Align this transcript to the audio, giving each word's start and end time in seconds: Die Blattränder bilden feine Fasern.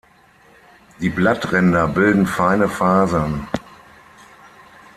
Die 0.99 1.11
Blattränder 1.11 1.87
bilden 1.87 2.25
feine 2.25 2.67
Fasern. 2.67 3.47